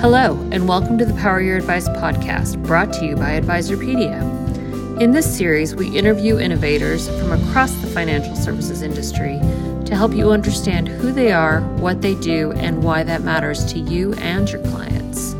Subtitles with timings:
[0.00, 4.18] Hello, and welcome to the Power Your Advice podcast, brought to you by Advisorpedia.
[4.98, 9.38] In this series, we interview innovators from across the financial services industry
[9.84, 13.78] to help you understand who they are, what they do, and why that matters to
[13.78, 15.34] you and your clients.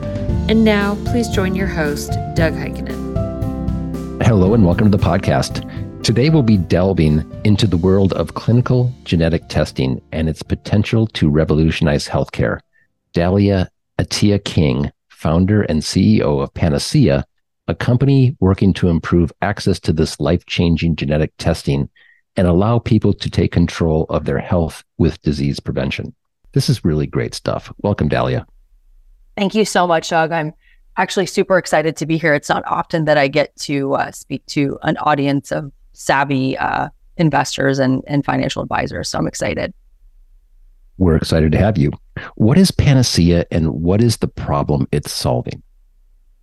[0.50, 4.22] And now, please join your host, Doug Heikkinen.
[4.22, 5.64] Hello, and welcome to the podcast.
[6.02, 11.30] Today, we'll be delving into the world of clinical genetic testing and its potential to
[11.30, 12.60] revolutionize healthcare.
[13.14, 13.70] Dahlia
[14.00, 17.22] Attia King, founder and CEO of Panacea,
[17.68, 21.88] a company working to improve access to this life changing genetic testing
[22.36, 26.14] and allow people to take control of their health with disease prevention.
[26.52, 27.70] This is really great stuff.
[27.82, 28.46] Welcome, Dahlia.
[29.36, 30.32] Thank you so much, Doug.
[30.32, 30.54] I'm
[30.96, 32.32] actually super excited to be here.
[32.32, 36.88] It's not often that I get to uh, speak to an audience of savvy uh,
[37.18, 39.10] investors and, and financial advisors.
[39.10, 39.74] So I'm excited.
[41.00, 41.92] We're excited to have you.
[42.34, 45.62] What is Panacea and what is the problem it's solving?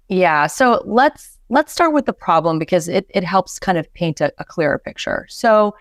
[0.10, 4.20] Yeah, so let's let's start with the problem because it it helps kind of paint
[4.20, 5.27] a, a clearer picture.
[5.30, 5.76] So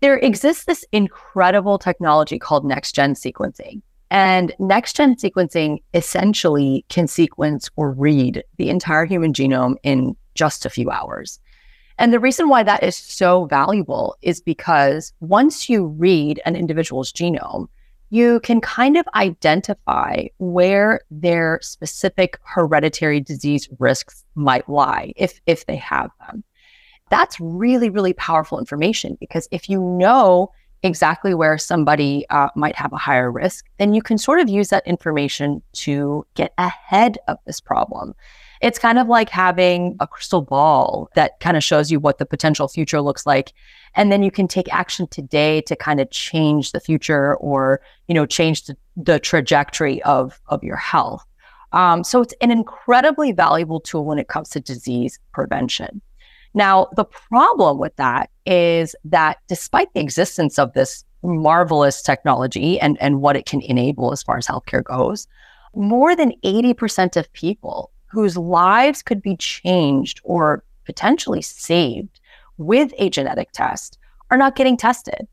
[0.00, 3.80] there exists this incredible technology called next gen sequencing.
[4.10, 10.66] And next gen sequencing essentially can sequence or read the entire human genome in just
[10.66, 11.38] a few hours.
[11.96, 17.12] And the reason why that is so valuable is because once you read an individual's
[17.12, 17.68] genome,
[18.10, 25.66] you can kind of identify where their specific hereditary disease risks might lie if if
[25.66, 26.44] they have them.
[27.08, 30.50] That's really really powerful information because if you know
[30.82, 34.68] exactly where somebody uh, might have a higher risk, then you can sort of use
[34.68, 38.14] that information to get ahead of this problem.
[38.60, 42.26] It's kind of like having a crystal ball that kind of shows you what the
[42.26, 43.52] potential future looks like.
[43.94, 48.14] And then you can take action today to kind of change the future or, you
[48.14, 51.24] know, change the, the trajectory of, of your health.
[51.72, 56.02] Um, so it's an incredibly valuable tool when it comes to disease prevention.
[56.52, 62.98] Now, the problem with that is that despite the existence of this marvelous technology and,
[63.00, 65.28] and what it can enable as far as healthcare goes,
[65.74, 72.20] more than 80% of people whose lives could be changed or potentially saved
[72.58, 73.98] with a genetic test
[74.30, 75.26] are not getting tested.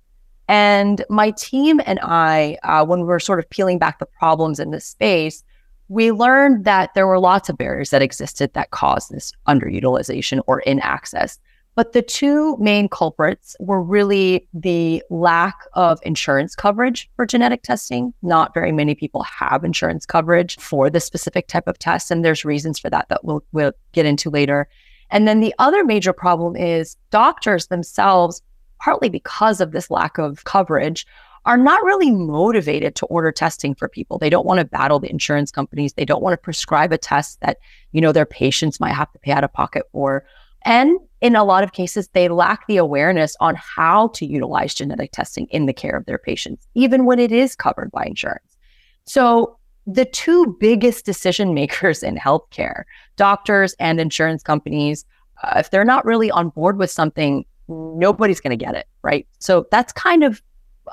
[0.48, 4.60] And my team and I, uh, when we were sort of peeling back the problems
[4.60, 5.44] in this space,
[5.90, 10.60] we learned that there were lots of barriers that existed that caused this underutilization or
[10.62, 11.40] inaccess.
[11.78, 18.16] But the two main culprits were really the lack of insurance coverage for genetic testing.
[18.24, 22.10] Not very many people have insurance coverage for this specific type of test.
[22.10, 24.68] And there's reasons for that that we'll, we'll get into later.
[25.12, 28.42] And then the other major problem is doctors themselves,
[28.82, 31.06] partly because of this lack of coverage,
[31.46, 34.18] are not really motivated to order testing for people.
[34.18, 35.94] They don't want to battle the insurance companies.
[35.94, 37.60] They don't want to prescribe a test that,
[37.92, 40.26] you know, their patients might have to pay out of pocket for.
[40.66, 45.12] And in a lot of cases, they lack the awareness on how to utilize genetic
[45.12, 48.58] testing in the care of their patients, even when it is covered by insurance.
[49.06, 49.58] So,
[49.90, 52.84] the two biggest decision makers in healthcare,
[53.16, 55.06] doctors and insurance companies,
[55.44, 59.28] uh, if they're not really on board with something, nobody's going to get it, right?
[59.40, 60.42] So, that's kind of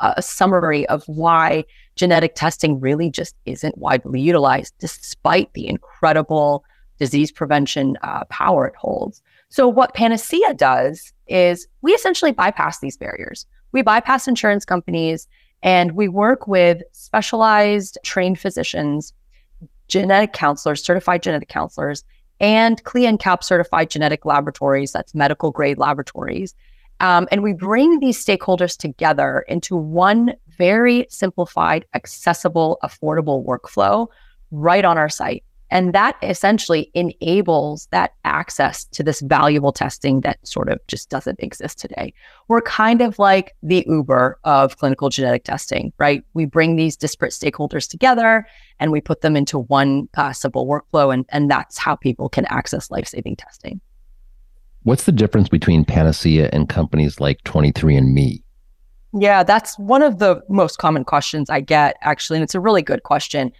[0.00, 1.64] a summary of why
[1.96, 6.64] genetic testing really just isn't widely utilized, despite the incredible
[6.98, 9.22] disease prevention uh, power it holds.
[9.54, 13.46] So, what Panacea does is we essentially bypass these barriers.
[13.70, 15.28] We bypass insurance companies
[15.62, 19.12] and we work with specialized trained physicians,
[19.86, 22.02] genetic counselors, certified genetic counselors,
[22.40, 26.52] and CLIA and CAP certified genetic laboratories, that's medical grade laboratories.
[26.98, 34.08] Um, and we bring these stakeholders together into one very simplified, accessible, affordable workflow
[34.50, 35.44] right on our site.
[35.74, 41.40] And that essentially enables that access to this valuable testing that sort of just doesn't
[41.40, 42.14] exist today.
[42.46, 46.22] We're kind of like the Uber of clinical genetic testing, right?
[46.32, 48.46] We bring these disparate stakeholders together
[48.78, 52.44] and we put them into one uh, simple workflow, and, and that's how people can
[52.46, 53.80] access life saving testing.
[54.84, 58.44] What's the difference between Panacea and companies like 23andMe?
[59.12, 62.36] Yeah, that's one of the most common questions I get, actually.
[62.36, 63.50] And it's a really good question.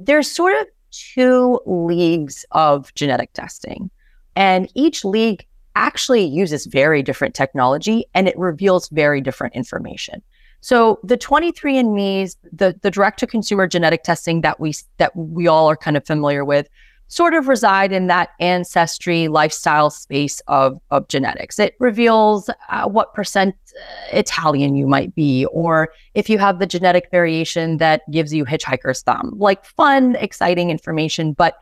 [0.00, 3.90] There's sort of two leagues of genetic testing.
[4.36, 5.46] And each league
[5.76, 10.22] actually uses very different technology and it reveals very different information.
[10.60, 15.70] So the 23andMe's, the, the direct to consumer genetic testing that we that we all
[15.70, 16.68] are kind of familiar with,
[17.10, 21.58] sort of reside in that ancestry lifestyle space of, of genetics.
[21.58, 26.66] It reveals uh, what percent uh, Italian you might be, or if you have the
[26.66, 31.32] genetic variation that gives you hitchhiker's thumb, like fun, exciting information.
[31.32, 31.56] But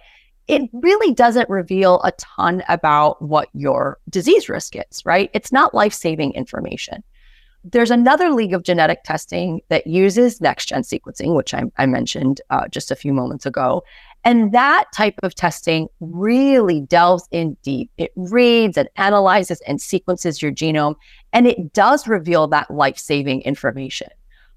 [0.48, 5.30] it really doesn't reveal a ton about what your disease risk is, right?
[5.32, 7.02] It's not life saving information.
[7.64, 12.40] There's another league of genetic testing that uses next gen sequencing, which I, I mentioned
[12.50, 13.82] uh, just a few moments ago.
[14.24, 17.90] And that type of testing really delves in deep.
[17.98, 20.96] It reads and analyzes and sequences your genome,
[21.32, 24.08] and it does reveal that life saving information.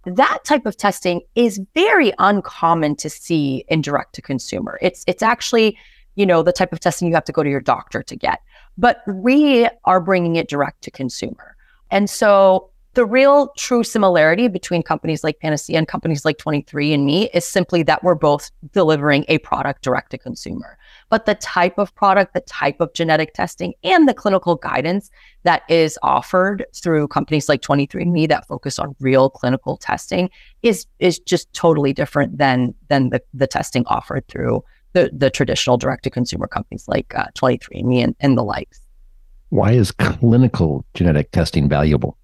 [0.05, 4.79] That type of testing is very uncommon to see in direct to consumer.
[4.81, 5.77] It's it's actually,
[6.15, 8.39] you know, the type of testing you have to go to your doctor to get.
[8.79, 11.55] But we are bringing it direct to consumer.
[11.91, 17.45] And so the real true similarity between companies like Panacea and companies like 23andMe is
[17.45, 20.77] simply that we're both delivering a product direct to consumer.
[21.09, 25.09] But the type of product, the type of genetic testing, and the clinical guidance
[25.43, 30.29] that is offered through companies like 23andMe that focus on real clinical testing
[30.61, 35.77] is is just totally different than than the, the testing offered through the, the traditional
[35.77, 38.81] direct to consumer companies like uh, 23andMe and, and the likes.
[39.47, 42.17] Why is clinical genetic testing valuable?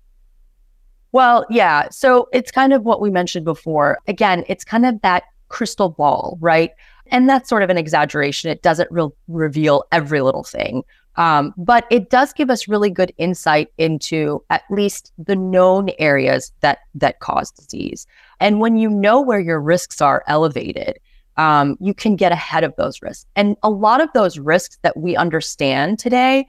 [1.12, 1.90] Well, yeah.
[1.90, 4.00] So it's kind of what we mentioned before.
[4.08, 6.72] Again, it's kind of that crystal ball, right?
[7.08, 8.52] And that's sort of an exaggeration.
[8.52, 10.84] It doesn't re- reveal every little thing.
[11.16, 16.52] Um, but it does give us really good insight into at least the known areas
[16.60, 18.06] that that cause disease.
[18.40, 21.00] And when you know where your risks are elevated,
[21.38, 23.26] um, you can get ahead of those risks.
[23.36, 26.46] And a lot of those risks that we understand today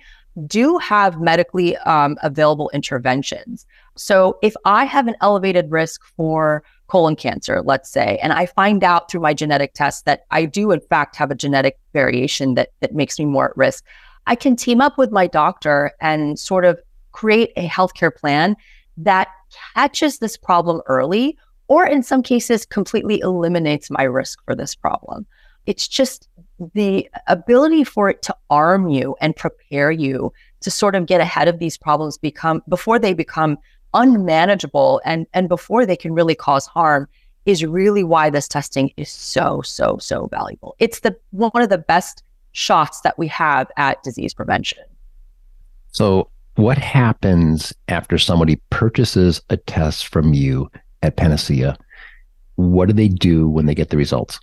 [0.46, 3.66] do have medically um, available interventions.
[3.96, 8.84] So if I have an elevated risk for colon cancer, let's say, and I find
[8.84, 12.70] out through my genetic test that I do in fact have a genetic variation that
[12.80, 13.84] that makes me more at risk,
[14.26, 16.80] I can team up with my doctor and sort of
[17.12, 18.56] create a healthcare plan
[18.96, 19.28] that
[19.74, 21.38] catches this problem early
[21.68, 25.26] or in some cases completely eliminates my risk for this problem.
[25.68, 26.30] It's just
[26.74, 30.32] the ability for it to arm you and prepare you
[30.62, 33.58] to sort of get ahead of these problems become before they become
[33.92, 37.06] unmanageable and and before they can really cause harm
[37.44, 40.74] is really why this testing is so so so valuable.
[40.78, 42.22] It's the one of the best
[42.52, 44.84] shots that we have at disease prevention.
[45.92, 50.70] So, what happens after somebody purchases a test from you
[51.02, 51.76] at Panacea?
[52.54, 54.40] What do they do when they get the results?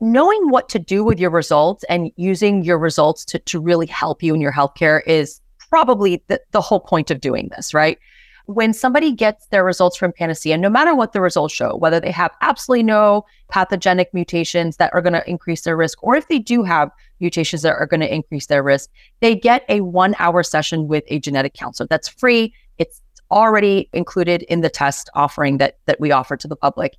[0.00, 4.22] Knowing what to do with your results and using your results to, to really help
[4.22, 5.40] you in your healthcare is
[5.70, 7.98] probably the, the whole point of doing this, right?
[8.46, 12.12] When somebody gets their results from Panacea, no matter what the results show, whether they
[12.12, 16.38] have absolutely no pathogenic mutations that are going to increase their risk, or if they
[16.38, 18.90] do have mutations that are going to increase their risk,
[19.20, 22.54] they get a one hour session with a genetic counselor that's free.
[22.78, 23.02] It's
[23.32, 26.96] already included in the test offering that that we offer to the public.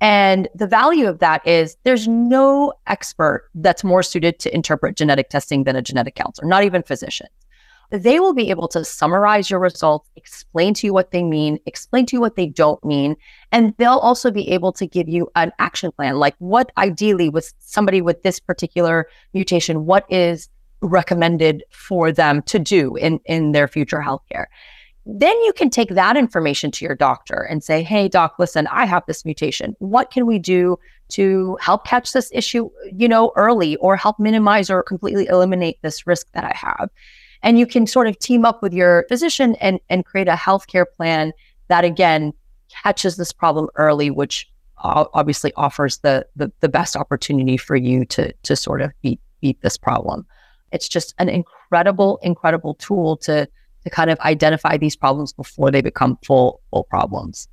[0.00, 5.28] And the value of that is there's no expert that's more suited to interpret genetic
[5.28, 7.30] testing than a genetic counselor, not even physicians.
[7.90, 12.06] They will be able to summarize your results, explain to you what they mean, explain
[12.06, 13.16] to you what they don't mean.
[13.50, 17.52] And they'll also be able to give you an action plan, like what ideally with
[17.58, 20.48] somebody with this particular mutation, what is
[20.82, 24.46] recommended for them to do in, in their future healthcare
[25.12, 28.84] then you can take that information to your doctor and say, hey, doc, listen, I
[28.86, 29.74] have this mutation.
[29.78, 30.78] What can we do
[31.10, 36.06] to help catch this issue, you know, early or help minimize or completely eliminate this
[36.06, 36.90] risk that I have?
[37.42, 40.84] And you can sort of team up with your physician and, and create a healthcare
[40.96, 41.32] plan
[41.68, 42.32] that, again,
[42.82, 44.48] catches this problem early, which
[44.78, 49.60] obviously offers the, the, the best opportunity for you to, to sort of beat, beat
[49.62, 50.26] this problem.
[50.72, 53.48] It's just an incredible, incredible tool to
[53.84, 57.48] to kind of identify these problems before they become full full problems.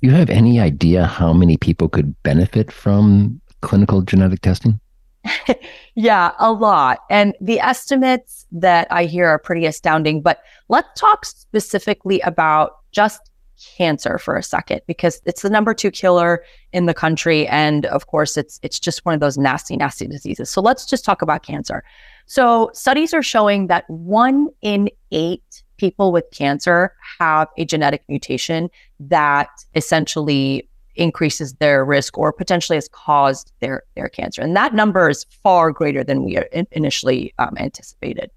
[0.00, 4.80] Do you have any idea how many people could benefit from clinical genetic testing?
[5.94, 7.00] yeah, a lot.
[7.10, 10.22] And the estimates that I hear are pretty astounding.
[10.22, 13.29] But let's talk specifically about just
[13.76, 18.06] cancer for a second because it's the number two killer in the country and of
[18.06, 21.42] course it's it's just one of those nasty nasty diseases so let's just talk about
[21.42, 21.82] cancer
[22.26, 28.68] so studies are showing that one in eight people with cancer have a genetic mutation
[29.00, 34.42] that essentially increases their risk or potentially has caused their, their cancer.
[34.42, 36.38] And that number is far greater than we
[36.72, 38.30] initially um, anticipated.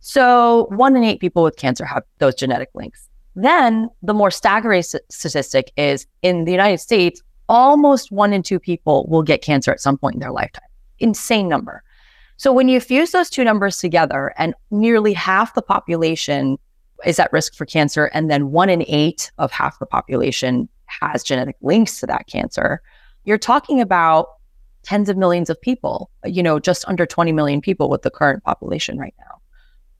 [0.00, 3.08] So one in eight people with cancer have those genetic links.
[3.34, 9.06] Then the more staggering statistic is in the United States, almost one in two people
[9.08, 10.68] will get cancer at some point in their lifetime.
[10.98, 11.82] Insane number.
[12.36, 16.58] So when you fuse those two numbers together and nearly half the population
[17.04, 21.22] is at risk for cancer, and then one in eight of half the population has
[21.22, 22.82] genetic links to that cancer,
[23.24, 24.28] you're talking about
[24.82, 28.42] tens of millions of people, you know, just under 20 million people with the current
[28.44, 29.41] population right now.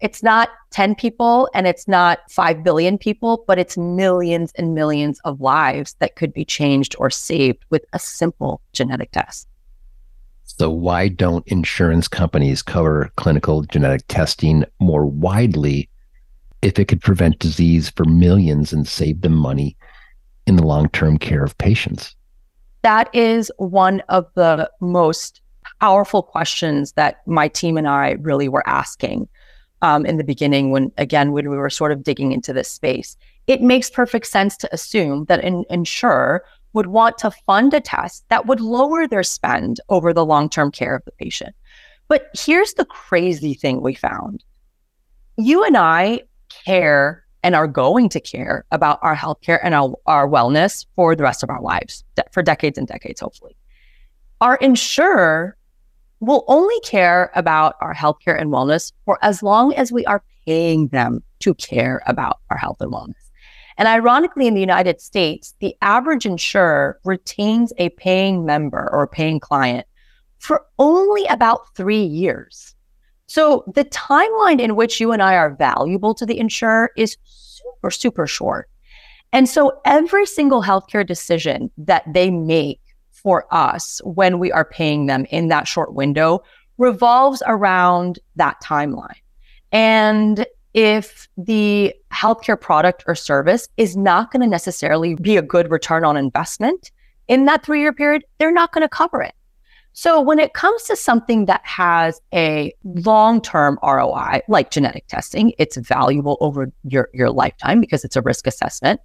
[0.02, 5.21] It's not 10 people and it's not 5 billion people, but it's millions and millions
[5.25, 9.47] of lives that could be changed or saved with a simple genetic test.
[10.42, 15.88] So, why don't insurance companies cover clinical genetic testing more widely
[16.62, 19.76] if it could prevent disease for millions and save them money
[20.49, 22.16] in the long term care of patients?
[22.82, 25.42] That is one of the most
[25.80, 29.28] powerful questions that my team and I really were asking
[29.82, 33.16] um, in the beginning when, again, when we were sort of digging into this space.
[33.46, 38.24] It makes perfect sense to assume that an insurer would want to fund a test
[38.28, 41.54] that would lower their spend over the long term care of the patient.
[42.08, 44.44] But here's the crazy thing we found
[45.36, 46.22] you and I
[46.64, 51.22] care and are going to care about our healthcare and our, our wellness for the
[51.22, 53.56] rest of our lives, de- for decades and decades, hopefully.
[54.40, 55.56] Our insurer
[56.23, 60.88] will only care about our healthcare and wellness for as long as we are paying
[60.88, 63.31] them to care about our health and wellness.
[63.76, 69.41] And ironically, in the United States, the average insurer retains a paying member or paying
[69.41, 69.87] client
[70.38, 72.75] for only about three years.
[73.26, 77.91] So the timeline in which you and I are valuable to the insurer is super,
[77.91, 78.69] super short.
[79.33, 82.81] And so every single healthcare decision that they make
[83.23, 86.43] for us when we are paying them in that short window
[86.79, 89.17] revolves around that timeline.
[89.71, 95.71] And if the healthcare product or service is not going to necessarily be a good
[95.71, 96.91] return on investment
[97.29, 99.35] in that three year period, they're not going to cover it.
[99.95, 105.76] So when it comes to something that has a long-term ROI, like genetic testing, it's
[105.76, 109.00] valuable over your, your lifetime because it's a risk assessment.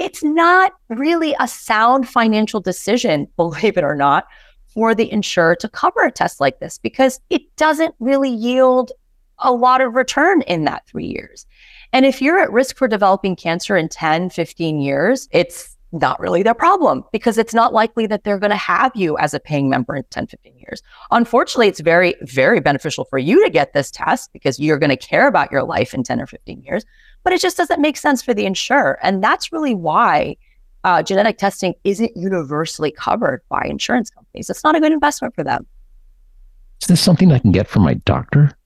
[0.00, 4.26] It's not really a sound financial decision, believe it or not,
[4.66, 8.92] for the insurer to cover a test like this because it doesn't really yield
[9.40, 11.46] a lot of return in that three years.
[11.92, 16.42] And if you're at risk for developing cancer in 10, 15 years, it's not really
[16.42, 19.68] their problem because it's not likely that they're going to have you as a paying
[19.68, 20.82] member in 10, 15 years.
[21.10, 24.96] Unfortunately, it's very, very beneficial for you to get this test because you're going to
[24.96, 26.84] care about your life in 10 or 15 years,
[27.24, 28.98] but it just doesn't make sense for the insurer.
[29.02, 30.36] And that's really why
[30.84, 34.48] uh, genetic testing isn't universally covered by insurance companies.
[34.48, 35.66] It's not a good investment for them.
[36.80, 38.56] Is this something I can get from my doctor?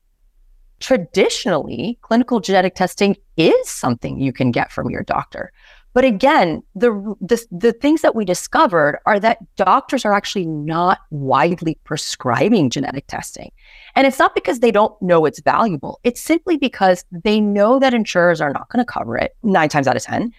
[0.81, 5.51] Traditionally, clinical genetic testing is something you can get from your doctor.
[5.95, 10.99] But again, the, the, the things that we discovered are that doctors are actually not
[11.11, 13.53] widely prescribing genetic testing.
[13.95, 16.01] And it's not because they don't know it's valuable.
[16.03, 19.87] It's simply because they know that insurers are not going to cover it nine times
[19.87, 20.33] out of 10.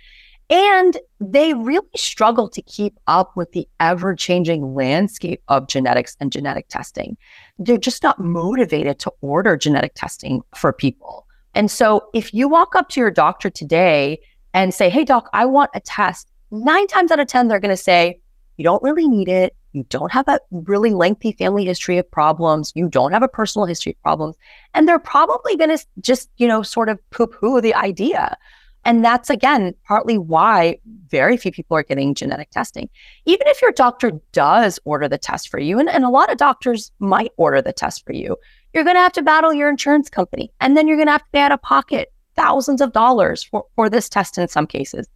[0.50, 6.34] And they really struggle to keep up with the ever changing landscape of genetics and
[6.34, 7.18] genetic testing.
[7.58, 11.26] They're just not motivated to order genetic testing for people.
[11.56, 14.20] And so if you walk up to your doctor today
[14.56, 17.70] and say, Hey, doc, I want a test, nine times out of 10, they're going
[17.76, 18.20] to say,
[18.58, 19.56] You don't really need it.
[19.74, 22.72] You don't have a really lengthy family history of problems.
[22.74, 24.38] You don't have a personal history of problems.
[24.74, 28.38] And they're probably going to just, you know, sort of poo poo the idea.
[28.86, 30.78] And that's again partly why
[31.10, 32.88] very few people are getting genetic testing.
[33.26, 36.38] Even if your doctor does order the test for you, and, and a lot of
[36.38, 38.38] doctors might order the test for you,
[38.74, 40.52] you're going to have to battle your insurance company.
[40.62, 43.66] And then you're going to have to pay out of pocket thousands of dollars for,
[43.76, 45.08] for this test in some cases.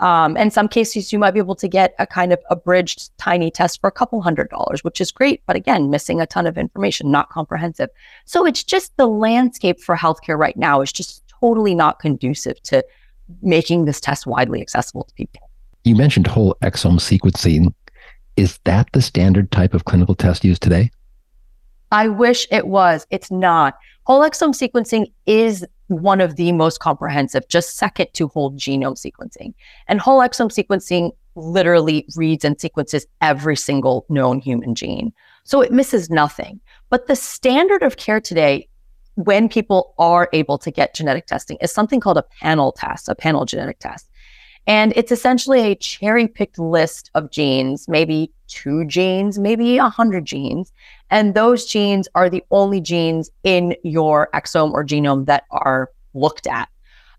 [0.00, 3.50] Um, in some cases, you might be able to get a kind of abridged tiny
[3.50, 6.58] test for a couple hundred dollars, which is great, but again, missing a ton of
[6.58, 7.90] information, not comprehensive.
[8.24, 12.84] So it's just the landscape for healthcare right now is just totally not conducive to
[13.40, 15.48] making this test widely accessible to people.
[15.84, 17.72] You mentioned whole exome sequencing.
[18.36, 20.90] Is that the standard type of clinical test used today?
[21.94, 23.06] I wish it was.
[23.10, 23.78] It's not.
[24.02, 29.54] Whole exome sequencing is one of the most comprehensive, just second to whole genome sequencing.
[29.86, 35.12] And whole exome sequencing literally reads and sequences every single known human gene.
[35.44, 36.60] So it misses nothing.
[36.90, 38.68] But the standard of care today,
[39.14, 43.14] when people are able to get genetic testing, is something called a panel test, a
[43.14, 44.10] panel genetic test.
[44.66, 50.24] And it's essentially a cherry picked list of genes, maybe two genes, maybe a hundred
[50.24, 50.72] genes.
[51.10, 56.46] And those genes are the only genes in your exome or genome that are looked
[56.46, 56.68] at.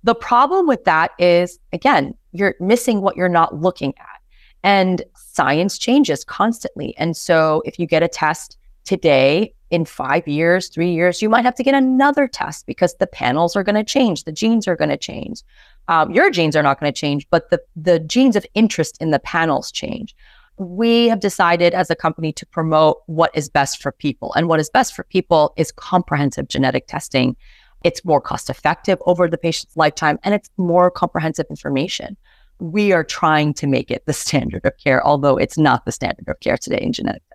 [0.04, 4.22] The problem with that is, again, you're missing what you're not looking at.
[4.64, 6.96] And science changes constantly.
[6.98, 11.46] And so if you get a test today in five years, three years, you might
[11.46, 14.76] have to get another test because the panels are going to change, the genes are
[14.76, 15.42] going to change.
[15.88, 19.12] Um, your genes are not going to change, but the the genes of interest in
[19.12, 20.16] the panels change.
[20.58, 24.60] We have decided as a company to promote what is best for people, and what
[24.60, 27.36] is best for people is comprehensive genetic testing.
[27.84, 32.18] It's more cost effective over the patient's lifetime, and it's more comprehensive information.
[32.60, 36.28] We are trying to make it the standard of care, although it's not the standard
[36.28, 37.35] of care today in genetic testing.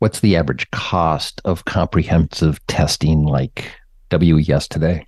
[0.00, 3.68] What's the average cost of comprehensive testing like
[4.12, 5.04] WES today?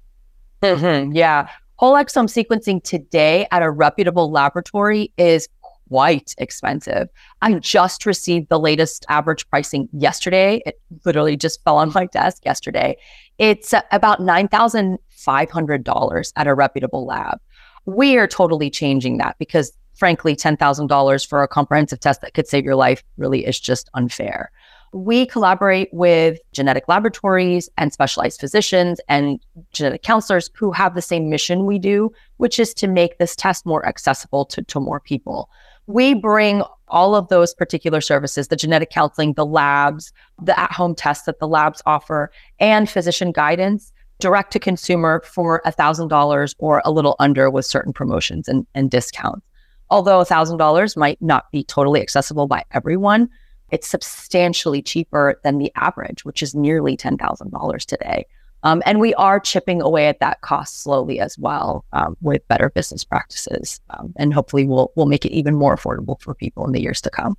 [0.62, 1.48] Mm-hmm, yeah.
[1.76, 5.48] Whole exome sequencing today at a reputable laboratory is
[5.88, 7.08] quite expensive.
[7.40, 10.60] I just received the latest average pricing yesterday.
[10.66, 12.96] It literally just fell on my desk yesterday.
[13.38, 17.40] It's about $9,500 at a reputable lab.
[17.86, 22.64] We are totally changing that because, frankly, $10,000 for a comprehensive test that could save
[22.64, 24.52] your life really is just unfair.
[24.92, 29.38] We collaborate with genetic laboratories and specialized physicians and
[29.72, 33.64] genetic counselors who have the same mission we do, which is to make this test
[33.64, 35.48] more accessible to, to more people.
[35.86, 40.94] We bring all of those particular services the genetic counseling, the labs, the at home
[40.94, 46.90] tests that the labs offer, and physician guidance direct to consumer for $1,000 or a
[46.90, 49.46] little under with certain promotions and, and discounts.
[49.88, 53.28] Although $1,000 might not be totally accessible by everyone,
[53.70, 58.26] it's substantially cheaper than the average, which is nearly $10,000 today.
[58.62, 62.68] Um, and we are chipping away at that cost slowly as well um, with better
[62.70, 63.80] business practices.
[63.90, 67.00] Um, and hopefully we'll, we'll make it even more affordable for people in the years
[67.02, 67.36] to come.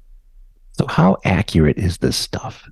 [0.73, 2.67] So, how accurate is this stuff?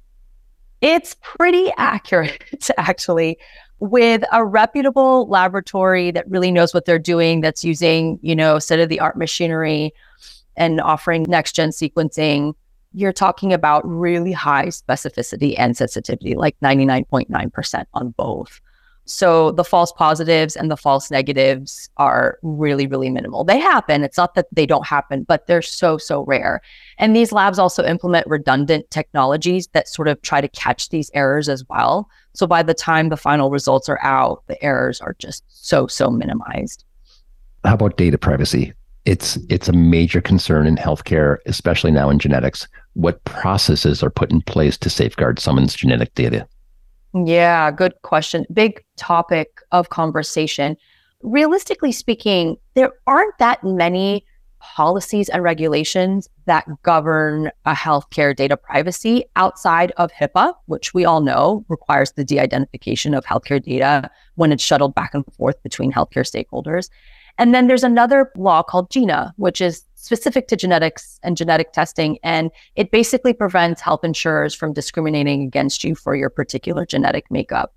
[0.81, 3.37] It's pretty accurate, actually,
[3.79, 8.79] with a reputable laboratory that really knows what they're doing, that's using, you know, state
[8.79, 9.93] of the art machinery
[10.55, 12.53] and offering next gen sequencing
[12.93, 18.61] you're talking about really high specificity and sensitivity, like 99.9% on both.
[19.05, 23.43] So the false positives and the false negatives are really, really minimal.
[23.43, 24.03] They happen.
[24.03, 26.61] It's not that they don't happen, but they're so, so rare.
[26.99, 31.49] And these labs also implement redundant technologies that sort of try to catch these errors
[31.49, 32.07] as well.
[32.35, 36.11] So by the time the final results are out, the errors are just so, so
[36.11, 36.85] minimized.
[37.63, 38.73] How about data privacy?
[39.09, 44.29] It's it's a major concern in healthcare, especially now in genetics what processes are put
[44.29, 46.47] in place to safeguard someone's genetic data?
[47.15, 48.45] Yeah, good question.
[48.53, 50.77] Big topic of conversation.
[51.23, 54.23] Realistically speaking, there aren't that many
[54.59, 61.21] policies and regulations that govern a healthcare data privacy outside of HIPAA, which we all
[61.21, 65.91] know requires the de identification of healthcare data when it's shuttled back and forth between
[65.91, 66.89] healthcare stakeholders.
[67.37, 72.17] And then there's another law called GINA, which is specific to genetics and genetic testing.
[72.23, 77.73] And it basically prevents health insurers from discriminating against you for your particular genetic makeup.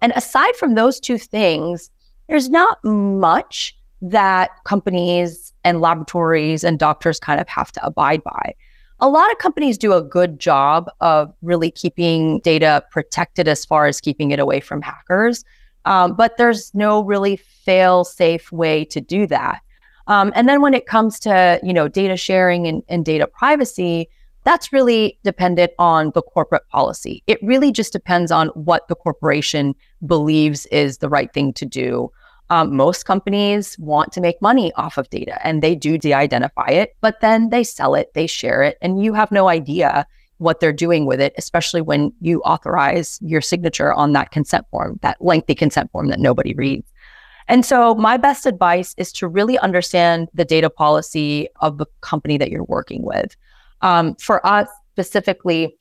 [0.00, 1.90] And aside from those two things,
[2.28, 8.54] there's not much that companies and laboratories and doctors kind of have to abide by.
[9.00, 13.86] A lot of companies do a good job of really keeping data protected as far
[13.86, 15.44] as keeping it away from hackers.
[15.88, 19.62] Um, but there's no really fail safe way to do that.
[20.06, 24.08] Um, and then when it comes to you know data sharing and, and data privacy,
[24.44, 27.22] that's really dependent on the corporate policy.
[27.26, 29.74] It really just depends on what the corporation
[30.06, 32.12] believes is the right thing to do.
[32.50, 36.68] Um, most companies want to make money off of data and they do de identify
[36.68, 40.06] it, but then they sell it, they share it, and you have no idea
[40.38, 44.98] what they're doing with it, especially when you authorize your signature on that consent form,
[45.02, 46.90] that lengthy consent form that nobody reads.
[47.48, 52.36] And so, my best advice is to really understand the data policy of the company
[52.38, 53.36] that you're working with.
[53.80, 55.74] Um, for us specifically,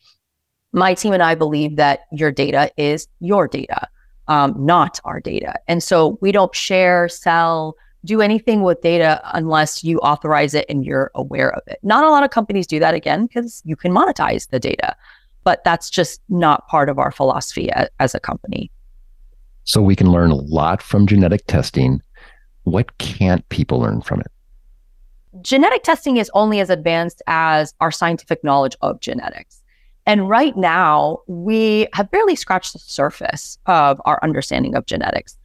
[0.71, 3.87] my team and I believe that your data is your data,
[4.27, 5.55] um, not our data.
[5.67, 7.75] And so, we don't share, sell,
[8.07, 11.77] do anything with data unless you authorize it and you're aware of it.
[11.83, 14.95] Not a lot of companies do that again because you can monetize the data,
[15.43, 18.71] but that's just not part of our philosophy as, as a company.
[19.65, 22.01] So we can learn a lot from genetic testing.
[22.63, 24.27] What can't people learn from it?
[25.41, 29.61] Genetic testing is only as advanced as our scientific knowledge of genetics.
[30.05, 35.36] And right now, we have barely scratched the surface of our understanding of genetics.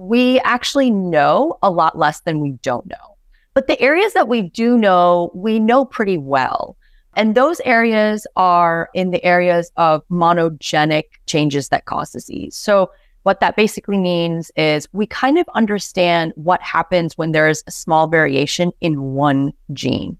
[0.00, 3.16] We actually know a lot less than we don't know.
[3.52, 6.78] But the areas that we do know, we know pretty well.
[7.16, 12.56] And those areas are in the areas of monogenic changes that cause disease.
[12.56, 12.90] So
[13.24, 18.06] what that basically means is we kind of understand what happens when there's a small
[18.06, 20.16] variation in one gene.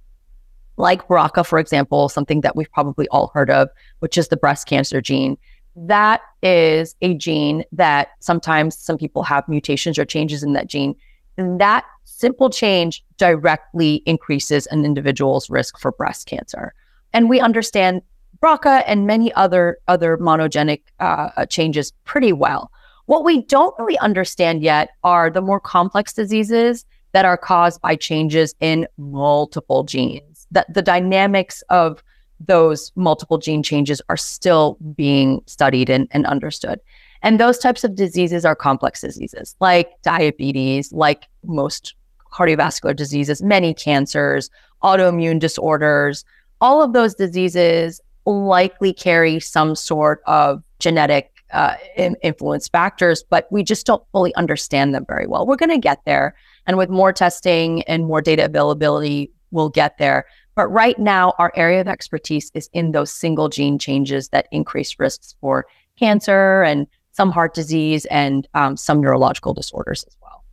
[0.77, 4.66] Like BRCA, for example, something that we've probably all heard of, which is the breast
[4.66, 5.38] cancer gene.
[5.87, 10.95] That is a gene that sometimes some people have mutations or changes in that gene.
[11.38, 16.75] And that simple change directly increases an individual's risk for breast cancer.
[17.12, 18.03] And we understand
[18.43, 22.71] BRCA and many other other monogenic uh, changes pretty well.
[23.07, 27.97] What we don't really understand yet are the more complex diseases that are caused by
[27.97, 30.47] changes in multiple genes.
[30.51, 32.03] That the dynamics of
[32.40, 36.81] those multiple gene changes are still being studied and, and understood.
[37.22, 41.94] And those types of diseases are complex diseases like diabetes, like most
[42.33, 44.50] cardiovascular diseases, many cancers,
[44.83, 46.24] autoimmune disorders.
[46.61, 51.74] All of those diseases likely carry some sort of genetic uh,
[52.22, 55.46] influence factors, but we just don't fully understand them very well.
[55.46, 56.35] We're going to get there.
[56.66, 60.26] And with more testing and more data availability, we'll get there.
[60.55, 64.99] But right now, our area of expertise is in those single gene changes that increase
[64.99, 65.67] risks for
[65.99, 70.45] cancer and some heart disease and um, some neurological disorders as well.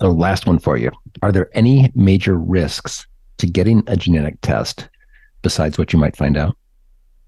[0.00, 0.90] So, last one for you.
[1.22, 3.06] Are there any major risks
[3.38, 4.88] to getting a genetic test
[5.42, 6.56] besides what you might find out?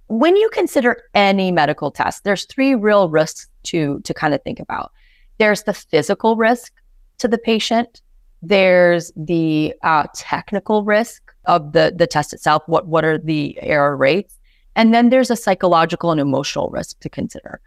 [0.08, 4.60] When you consider any medical test, there's three real risks to, to kind of think
[4.60, 4.92] about.
[5.38, 6.72] There's the physical risk
[7.18, 8.02] to the patient,
[8.42, 12.62] there's the uh, technical risk of the the test itself.
[12.66, 14.38] What what are the error rates?
[14.76, 17.60] And then there's a psychological and emotional risk to consider.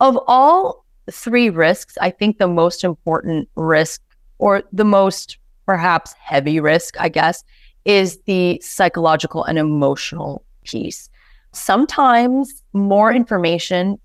[0.00, 4.00] Of all three risks, I think the most important risk,
[4.38, 7.44] or the most perhaps heavy risk, I guess,
[7.84, 11.08] is the psychological and emotional piece.
[11.52, 13.98] Sometimes more information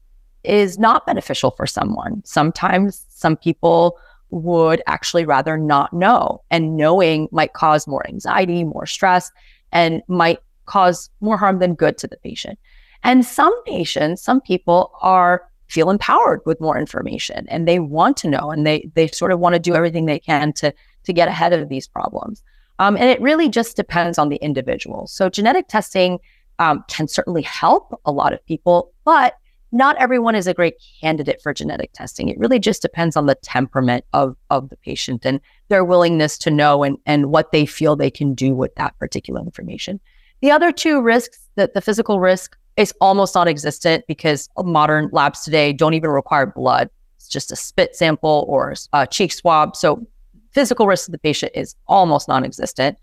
[0.44, 2.22] is not beneficial for someone.
[2.26, 4.00] Sometimes some people
[4.32, 6.42] would actually rather not know.
[6.52, 9.32] And knowing might cause more anxiety, more stress,
[9.72, 12.60] and might cause more harm than good to the patient.
[13.04, 18.28] And some patients, some people are feel empowered with more information and they want to
[18.28, 21.28] know and they they sort of want to do everything they can to to get
[21.28, 22.44] ahead of these problems.
[22.80, 25.06] Um, and it really just depends on the individual.
[25.08, 26.20] So genetic testing
[26.58, 29.36] um, can certainly help a lot of people, but
[29.72, 32.28] not everyone is a great candidate for genetic testing.
[32.28, 36.52] It really just depends on the temperament of, of the patient and their willingness to
[36.52, 40.00] know and, and what they feel they can do with that particular information.
[40.42, 45.74] The other two risks, that the physical risk is almost non-existent because modern labs today
[45.74, 46.90] don't even require blood.
[47.18, 49.76] It's just a spit sample or a cheek swab.
[49.76, 50.08] So
[50.52, 52.98] physical risk to the patient is almost non-existent.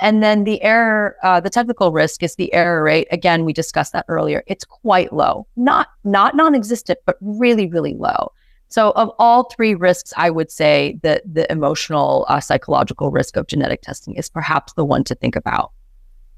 [0.00, 3.08] And then the error, uh, the technical risk is the error rate.
[3.10, 4.42] Again, we discussed that earlier.
[4.46, 8.32] It's quite low, not not non-existent, but really, really low.
[8.68, 13.48] So, of all three risks, I would say that the emotional, uh, psychological risk of
[13.48, 15.72] genetic testing is perhaps the one to think about.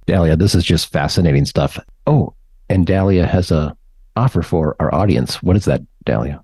[0.07, 1.79] Dahlia, this is just fascinating stuff.
[2.07, 2.35] Oh,
[2.69, 3.77] and Dahlia has a
[4.17, 5.43] offer for our audience.
[5.43, 6.43] What is that, Dahlia?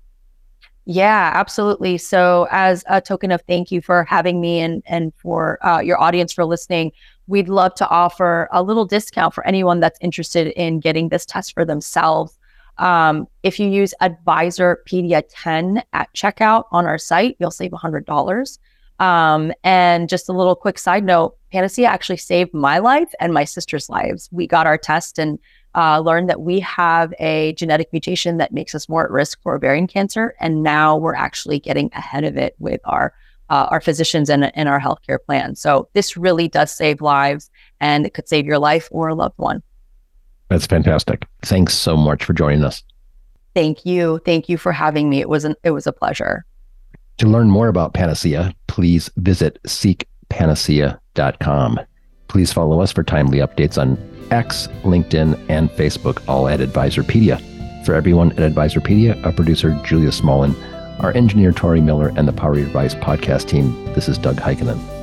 [0.91, 1.99] Yeah, absolutely.
[1.99, 6.01] So, as a token of thank you for having me and and for uh, your
[6.01, 6.91] audience for listening,
[7.27, 11.53] we'd love to offer a little discount for anyone that's interested in getting this test
[11.53, 12.35] for themselves.
[12.79, 18.57] Um, if you use Advisor Advisorpedia 10 at checkout on our site, you'll save $100.
[18.99, 23.43] Um, and just a little quick side note Panacea actually saved my life and my
[23.43, 24.29] sister's lives.
[24.31, 25.39] We got our test and
[25.75, 29.55] uh, learned that we have a genetic mutation that makes us more at risk for
[29.55, 33.13] ovarian cancer, and now we're actually getting ahead of it with our
[33.49, 35.55] uh, our physicians and, and our healthcare plan.
[35.55, 39.37] So this really does save lives, and it could save your life or a loved
[39.37, 39.63] one.
[40.49, 41.25] That's fantastic.
[41.43, 42.83] Thanks so much for joining us.
[43.55, 44.19] Thank you.
[44.25, 45.19] Thank you for having me.
[45.19, 46.45] It was an, it was a pleasure.
[47.19, 51.79] To learn more about Panacea, please visit seekpanacea.com.
[52.29, 53.97] Please follow us for timely updates on
[54.31, 57.43] X, LinkedIn, and Facebook, all at Advisorpedia.
[57.85, 60.55] For everyone at Advisorpedia, our producer, Julia Smolin,
[61.03, 64.98] our engineer, Tori Miller, and the Power Advice podcast team, this is Doug Heikkinen.